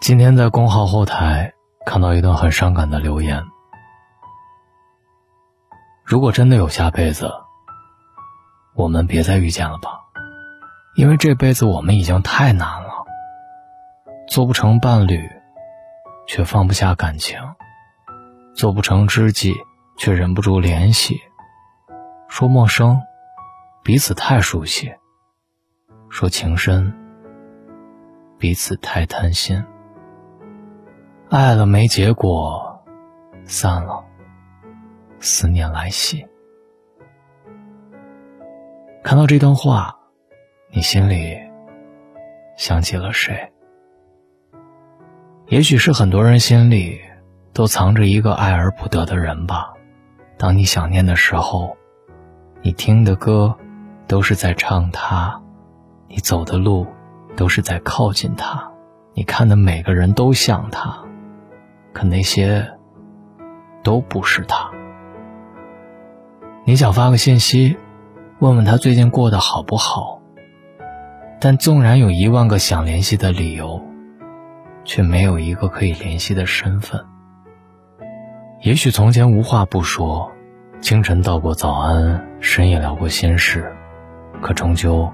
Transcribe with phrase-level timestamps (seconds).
[0.00, 1.52] 今天在公号后台
[1.84, 3.44] 看到一段很伤感的留言。
[6.02, 7.30] 如果真的有下辈子，
[8.74, 10.00] 我们别再遇见了吧，
[10.96, 13.04] 因为这辈子我们已经太难了，
[14.26, 15.20] 做不成伴侣，
[16.26, 17.38] 却放不下感情；
[18.56, 19.54] 做不成知己，
[19.98, 21.20] 却忍不住联系。
[22.26, 23.02] 说陌生，
[23.84, 24.88] 彼此太熟悉；
[26.08, 26.90] 说情深，
[28.38, 29.62] 彼此太贪心。
[31.30, 32.82] 爱了没结果，
[33.44, 34.04] 散了，
[35.20, 36.26] 思念来袭。
[39.04, 39.96] 看到这段话，
[40.72, 41.38] 你心里
[42.56, 43.52] 想起了谁？
[45.46, 47.00] 也许是很多人心里
[47.52, 49.72] 都藏着一个爱而不得的人吧。
[50.36, 51.76] 当你想念的时候，
[52.60, 53.56] 你听的歌
[54.08, 55.40] 都是在唱他，
[56.08, 56.88] 你走的路
[57.36, 58.68] 都是在靠近他，
[59.14, 61.04] 你看的每个人都像他。
[61.92, 62.70] 可那些
[63.82, 64.70] 都不是他。
[66.64, 67.76] 你想发个信息，
[68.38, 70.20] 问问他最近过得好不好，
[71.40, 73.82] 但纵然有一万个想联系的理由，
[74.84, 77.04] 却没有一个可以联系的身份。
[78.62, 80.30] 也许从前无话不说，
[80.80, 83.72] 清晨道过早安，深夜聊过心事，
[84.42, 85.10] 可终究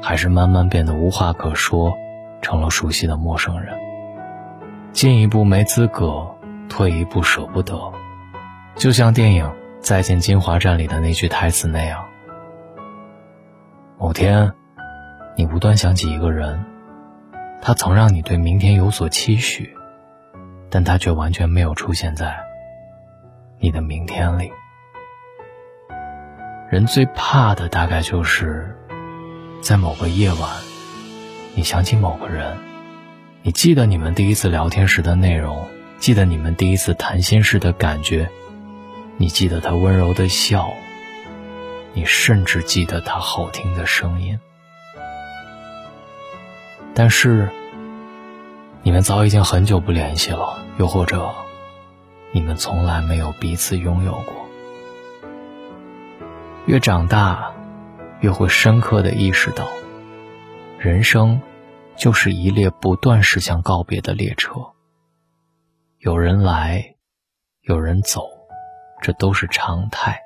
[0.00, 1.92] 还是慢慢变得无话可说，
[2.40, 3.83] 成了熟悉的陌生人。
[4.94, 6.24] 进一步没资格，
[6.68, 7.92] 退一步舍不得，
[8.76, 9.44] 就像电影
[9.80, 12.06] 《再见金华站》里的那句台词那样。
[13.98, 14.52] 某天，
[15.36, 16.64] 你无端想起一个人，
[17.60, 19.76] 他曾让你对明天有所期许，
[20.70, 22.32] 但他却完全没有出现在
[23.58, 24.52] 你的明天里。
[26.70, 28.78] 人最怕的大概就是，
[29.60, 30.48] 在某个夜晚，
[31.56, 32.56] 你想起某个人。
[33.46, 35.68] 你记得你们第一次聊天时的内容，
[35.98, 38.30] 记得你们第一次谈心时的感觉，
[39.18, 40.72] 你记得他温柔的笑，
[41.92, 44.40] 你甚至记得他好听的声音。
[46.94, 47.50] 但是，
[48.82, 51.30] 你们早已经很久不联系了，又或者，
[52.32, 54.48] 你们从来没有彼此拥有过。
[56.64, 57.52] 越长大，
[58.20, 59.68] 越会深刻的意识到，
[60.78, 61.42] 人生。
[61.96, 64.52] 就是一列不断驶向告别的列车。
[65.98, 66.96] 有人来，
[67.62, 68.28] 有人走，
[69.00, 70.20] 这都是常态。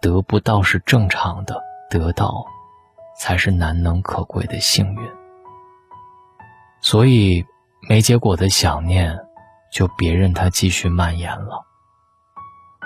[0.00, 2.46] 得不到是正常的，得到
[3.18, 5.10] 才是难能可贵的幸运。
[6.80, 7.44] 所以，
[7.88, 9.18] 没结果的想念，
[9.70, 11.66] 就别任它继续蔓延了。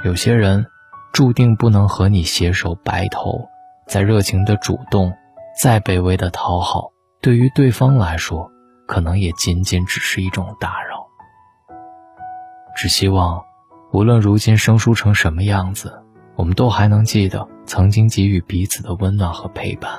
[0.02, 0.66] 有些人，
[1.12, 3.48] 注定不能和你携手白头，
[3.86, 5.16] 再热情的主动，
[5.62, 6.90] 再卑微的讨好。
[7.24, 8.52] 对于对方来说，
[8.86, 11.08] 可能也仅仅只是一种打扰。
[12.76, 13.42] 只希望，
[13.92, 16.02] 无论如今生疏成什么样子，
[16.36, 19.90] 我们都还能记得曾经给予彼此的温暖和陪伴，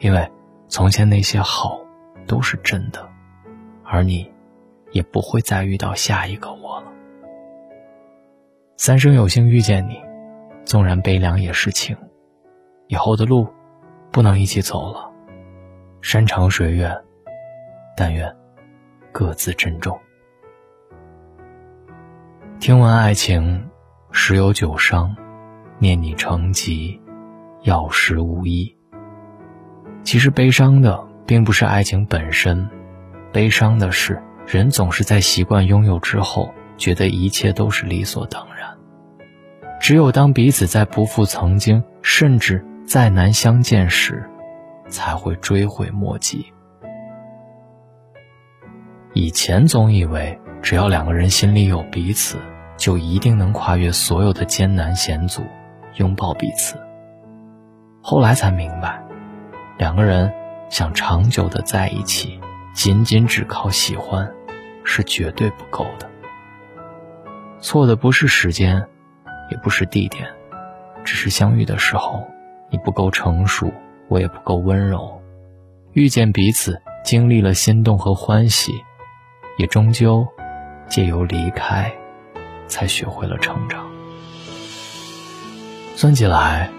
[0.00, 0.28] 因为
[0.66, 1.78] 从前那些好
[2.26, 3.08] 都是真的，
[3.84, 4.28] 而你，
[4.90, 6.90] 也不会再遇到下一个我了。
[8.76, 10.02] 三生有幸遇见你，
[10.64, 11.96] 纵然悲凉也是情，
[12.88, 13.46] 以后的路，
[14.10, 15.05] 不能一起走了。
[16.00, 16.96] 山长水远，
[17.96, 18.32] 但愿
[19.12, 19.98] 各自珍重。
[22.60, 23.68] 听闻爱情
[24.12, 25.16] 十有九伤，
[25.78, 27.00] 念你成疾，
[27.62, 28.76] 药石无医。
[30.04, 32.68] 其实悲伤的并不是爱情本身，
[33.32, 38.76] 悲伤的是人总是在习惯拥有之后，觉得一切都是理所当然。
[39.80, 44.28] 只有当彼此在不复曾经，甚至再难相见时。
[44.88, 46.52] 才会追悔莫及。
[49.12, 52.36] 以前总以为只要两个人心里有彼此，
[52.76, 55.42] 就一定能跨越所有的艰难险阻，
[55.94, 56.76] 拥抱彼此。
[58.02, 59.02] 后来才明白，
[59.78, 60.32] 两个人
[60.68, 62.38] 想长久的在一起，
[62.74, 64.30] 仅仅只靠喜欢，
[64.84, 66.08] 是绝对不够的。
[67.58, 68.86] 错的不是时间，
[69.50, 70.28] 也不是地点，
[71.04, 72.28] 只是相遇的时候，
[72.68, 73.72] 你不够成熟。
[74.08, 75.20] 我也不够温柔，
[75.92, 78.72] 遇见彼此，经历了心动和欢喜，
[79.58, 80.26] 也终究
[80.88, 81.92] 借由离开，
[82.68, 83.84] 才学会了成长。
[85.96, 86.70] 算起来，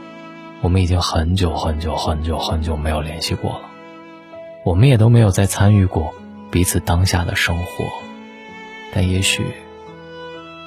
[0.61, 3.61] 我们已经很久很久很久很久没有联系过了，
[4.63, 6.13] 我们也都没有再参与过
[6.49, 7.85] 彼此当下的生活，
[8.93, 9.43] 但也许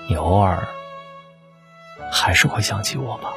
[0.09, 0.67] 你偶尔
[2.13, 3.33] 还是会想起我吧。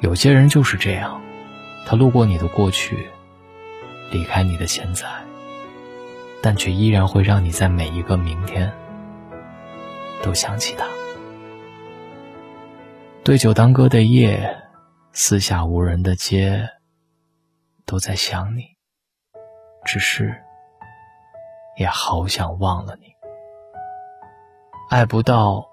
[0.00, 1.20] 有些人就是这样，
[1.86, 3.10] 他路过你的过去，
[4.10, 5.06] 离开你的现在，
[6.42, 8.72] 但却依然会让你在每一个明天
[10.22, 10.86] 都想起他。
[13.22, 14.56] 对酒当歌的夜，
[15.12, 16.66] 四下无人的街，
[17.84, 18.62] 都在想你，
[19.84, 20.34] 只是
[21.76, 23.08] 也好想忘了你。
[24.88, 25.68] 爱不到，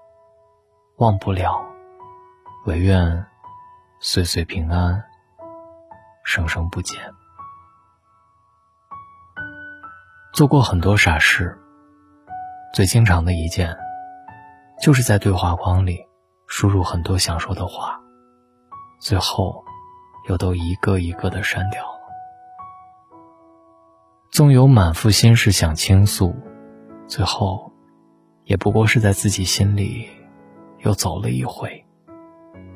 [0.98, 1.64] 忘不了，
[2.66, 3.24] 唯愿
[4.00, 5.02] 岁岁平安，
[6.22, 7.00] 生生不减。
[10.32, 11.58] 做过很多傻事，
[12.72, 13.76] 最经常的一件，
[14.80, 16.06] 就是在对话框里
[16.46, 18.00] 输入很多想说的话，
[19.00, 19.64] 最后
[20.28, 21.84] 又都一个一个的删掉。
[24.30, 26.32] 纵有满腹心事想倾诉，
[27.08, 27.72] 最后
[28.44, 30.08] 也不过是在自己心里
[30.84, 31.84] 又走了一回，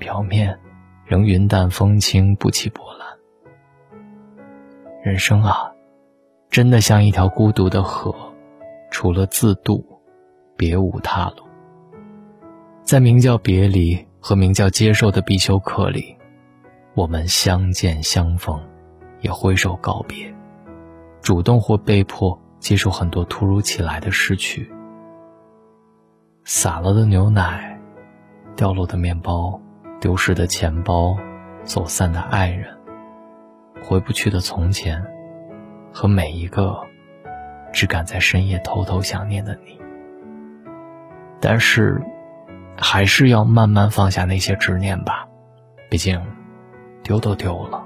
[0.01, 0.59] 表面
[1.12, 3.06] 仍云淡风轻，不起波澜。
[5.05, 5.70] 人生啊！
[6.49, 8.14] 真的像一条孤独的河，
[8.91, 9.85] 除了自渡，
[10.56, 11.44] 别无他路。
[12.82, 16.17] 在名叫别离和名叫接受的必修课里，
[16.94, 18.59] 我们相见相逢，
[19.20, 20.35] 也挥手告别，
[21.20, 24.73] 主动或被迫接受很多突如其来的失去。
[26.44, 27.79] 洒了的牛奶，
[28.56, 29.61] 掉落的面包，
[30.02, 31.16] 丢失的钱包，
[31.62, 32.76] 走散的爱人，
[33.84, 35.00] 回不去的从前。
[35.94, 36.76] 和每一个
[37.72, 39.78] 只敢在深夜偷偷想念的你，
[41.38, 42.02] 但是
[42.76, 45.28] 还是要慢慢放下那些执念吧。
[45.88, 46.20] 毕竟
[47.04, 47.84] 丢都丢了，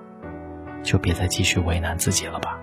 [0.82, 2.58] 就别再继续为难自己了吧。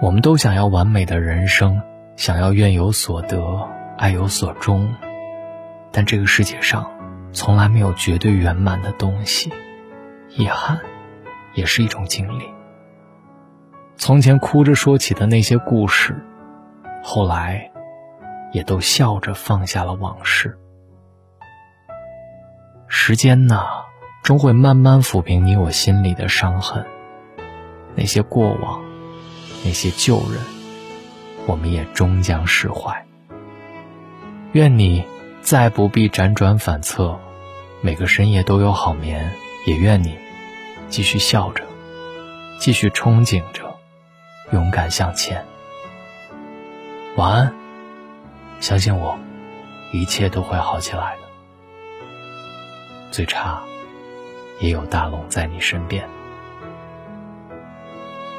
[0.00, 1.82] 我们都想要完美的人生，
[2.14, 3.68] 想要愿有所得，
[3.98, 4.94] 爱有所终，
[5.90, 6.88] 但这个世界上
[7.32, 9.52] 从来没有绝对圆满的东西，
[10.36, 10.78] 遗憾
[11.54, 12.44] 也是一种经历。
[13.96, 16.16] 从前哭着说起的那些故事，
[17.02, 17.70] 后来
[18.52, 20.58] 也都笑着放下了往事。
[22.86, 23.84] 时间呐，
[24.22, 26.84] 终会慢慢抚平你我心里的伤痕。
[27.94, 28.82] 那些过往，
[29.64, 30.40] 那些旧人，
[31.46, 33.06] 我们也终将释怀。
[34.52, 35.04] 愿你
[35.42, 37.18] 再不必辗转反侧，
[37.80, 39.32] 每个深夜都有好眠。
[39.64, 40.18] 也愿你
[40.88, 41.62] 继续笑着，
[42.58, 43.76] 继续憧憬着。
[44.50, 45.44] 勇敢向前，
[47.16, 47.54] 晚安。
[48.60, 49.16] 相信我，
[49.92, 51.22] 一切都会好起来的。
[53.12, 53.62] 最差，
[54.58, 56.08] 也有大龙在你身边。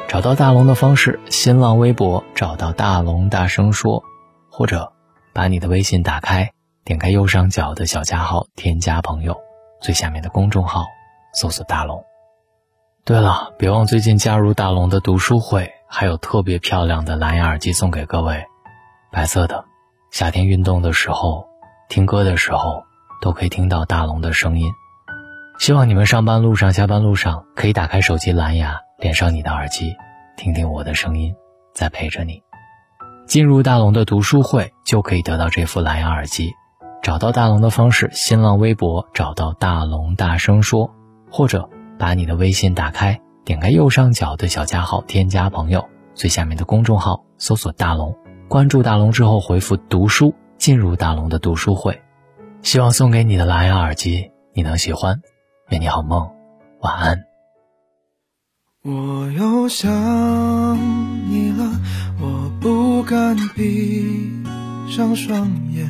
[0.09, 4.03] 找到大龙的方式：新浪微博找到大龙，大声说，
[4.49, 4.91] 或者
[5.33, 6.51] 把你的微信打开，
[6.85, 9.37] 点开右上角的小加号，添加朋友，
[9.81, 10.85] 最下面的公众号
[11.33, 12.03] 搜索大龙。
[13.05, 15.71] 对了，别忘最近加入大龙的读书会。
[15.95, 18.43] 还有特别漂亮的蓝牙耳机送给各位，
[19.11, 19.63] 白色的，
[20.09, 21.45] 夏天运动的时候、
[21.87, 22.83] 听歌的时候
[23.21, 24.71] 都可以听到大龙的声音。
[25.59, 29.95] 希望你们上班路上、下班路上可以打开手机蓝牙，连上你的耳机，
[30.35, 31.35] 听听我的声音，
[31.75, 32.41] 在陪着你。
[33.27, 36.51] 进入大龙的读书会就可以得到这副蓝牙耳机。
[37.03, 40.89] 找到大龙的方式：新浪微博找到大龙，大声说，
[41.29, 41.69] 或者
[41.99, 43.19] 把你的微信打开。
[43.43, 48.15] 点开右上角的小加号，添加朋友，最下面的公众号搜索大龙，
[48.47, 52.01] 关注大龙之后回复读书，进入大龙的读书会。
[52.61, 55.21] 希望送给你的蓝牙耳机你能喜欢，
[55.67, 56.31] 愿你好梦，
[56.79, 57.25] 晚安。
[58.81, 59.91] 我又想
[61.29, 61.69] 你了，
[62.21, 64.41] 我不敢闭
[64.87, 65.89] 上双眼，